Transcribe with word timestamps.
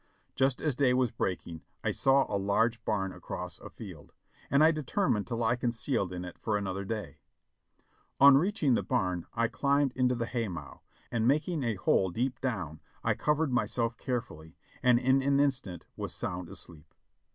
Just 0.33 0.63
as 0.63 0.73
day 0.73 0.95
was 0.95 1.11
breaking 1.11 1.61
I 1.83 1.91
saw 1.91 2.25
a 2.27 2.33
large 2.35 2.83
barn 2.85 3.13
across 3.13 3.59
a 3.59 3.69
field, 3.69 4.13
and 4.49 4.63
THE 4.63 4.65
THIRD 4.65 4.77
ESCAPE 4.79 4.95
515 4.95 5.13
1 5.13 5.23
deterinined 5.27 5.27
to 5.27 5.35
lie 5.35 5.55
concealed 5.55 6.13
in 6.13 6.25
it 6.25 6.39
for 6.39 6.57
another 6.57 6.83
day. 6.83 7.17
On 8.19 8.35
reaching 8.35 8.73
the 8.73 8.81
barn 8.81 9.27
I 9.35 9.47
climbed 9.47 9.93
into 9.93 10.15
the 10.15 10.25
hay 10.25 10.47
mow, 10.47 10.81
and 11.11 11.27
making 11.27 11.61
a 11.61 11.75
hole 11.75 12.09
deep 12.09 12.41
down, 12.41 12.79
I 13.03 13.13
covered 13.13 13.53
myself 13.53 13.95
carefully, 13.97 14.57
and 14.81 14.97
in 14.97 15.21
an 15.21 15.39
instant 15.39 15.85
was 15.95 16.15
sound 16.15 16.49
asleep. 16.49 16.95